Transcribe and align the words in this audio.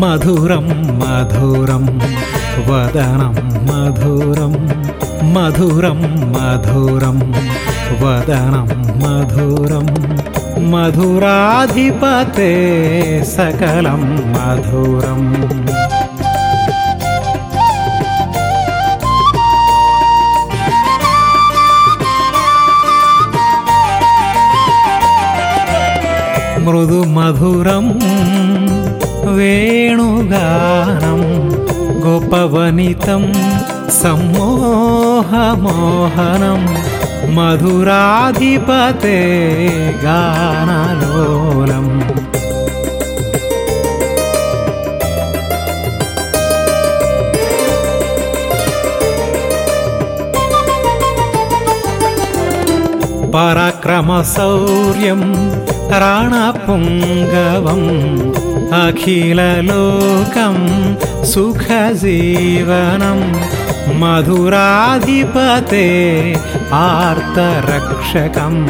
मधुरं 0.00 0.66
मधुरं 1.00 1.84
वदनं 2.68 3.34
मधुरं 3.68 4.54
मधुरं 5.34 6.00
मधुरं 6.34 7.18
वदनं 8.02 8.68
मधुरं 9.02 9.88
मधुराधिपते 10.72 12.52
सकलं 13.34 14.02
मधुरम्। 14.34 15.28
मृदुमधुरं 26.64 27.86
वेणुगानं 30.20 31.22
गोपवनितं 32.04 33.22
सम्मोहमोहनं 34.00 34.52
मधुराधिपते 37.36 39.18
गानलोलम्। 40.04 41.88
पराक्रमशौर्यं 53.34 55.22
राणपुङ्गवम् 56.02 57.88
अखिललोकं 58.78 60.56
सुखजीवनं 61.30 63.20
मधुराधिपते 64.00 65.86
आर्तरक्षकम् 66.80 68.60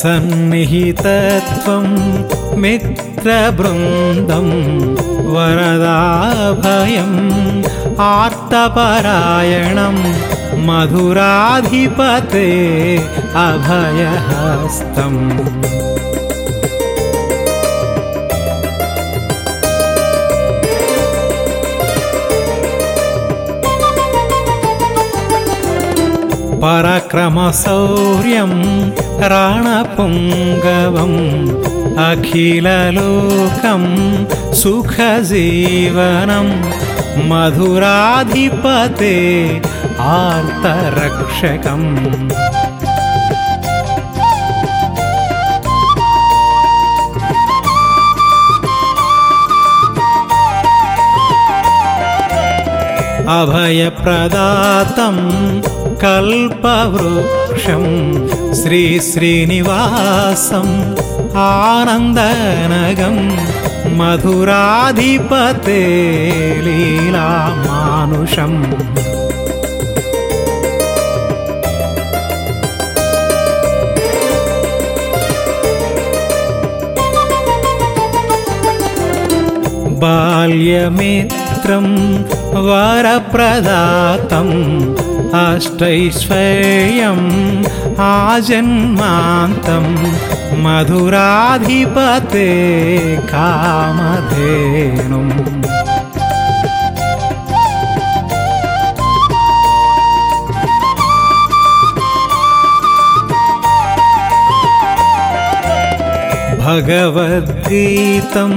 सन्निहितत्वं 0.00 1.86
मित्रबृन्दं 2.62 4.48
वरदाभयम् 5.34 7.20
आर्तपरायणं 8.08 9.96
मधुराधिपते 10.66 12.50
अभयहस्तम्। 13.46 15.22
पराक्रमशौर्यं 26.62 28.52
राणपुङ्गवम् 29.22 31.20
अखिललोकं 32.06 33.84
सुखजीवनं 34.54 36.48
मधुराधिपते 37.28 39.16
आर्तरक्षकम्। 40.16 41.88
अभयप्रदातं 53.36 55.16
कल्पवृक्षं 56.02 57.84
श्रीश्रीनिवासम् 58.54 59.46
आनन्दनगं 61.44 63.18
मधुराधिपते 63.98 65.82
लीलामानुषम्। 66.66 68.60
बाल्यमित्रं 80.00 81.86
वरप्रदातम् 82.66 84.54
अष्टैश्वर्यम् 85.34 87.26
आजन्मान्तं 88.00 89.86
मधुराधिपते 90.62 92.50
कामधेनुम्। 93.32 94.46
भगवद्गीतं 106.66 108.52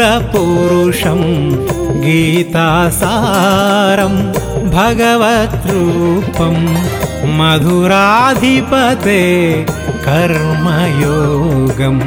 मूलपुरुषं 0.00 1.20
गीतासारं 2.02 2.94
भगवद्रूपं 4.74 6.56
मधुराधिपते 7.38 9.22
कर्मयोगम्। 10.06 12.02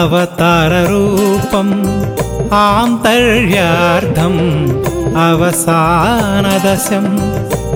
अवताररूपम् 0.00 1.74
आन्तर्यार्धम् 2.66 4.40
अवसानदशं 5.18 7.06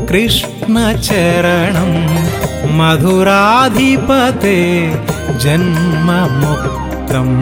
कृष्णचरणं 0.09 1.93
मधुराधिपते 2.79 4.59
जन्ममुक्तम् 5.45 7.35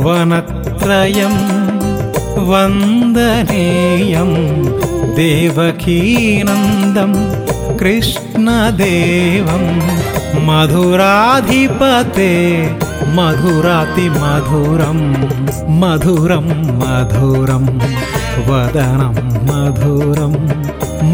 भुवनत्रयं 0.00 1.34
वन्दनीयं 2.50 4.30
देवकीनन्दं 5.18 7.12
कृष्णदेवं 7.80 9.62
मधुराधिपते 10.46 12.32
मधुरातिमधुरं 13.16 14.98
मधुरं 15.80 16.48
मधुरं 16.80 17.64
वदनं 18.48 19.16
मधुरं 19.48 20.34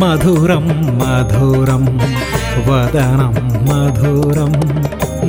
मधुरं 0.00 0.66
मधुरं 1.02 1.86
वदनं 2.68 3.38
मधुरं 3.70 4.52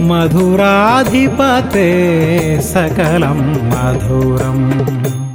मधुराधिपते 0.09 1.87
सकलं 2.73 3.39
मधुरम् 3.71 5.26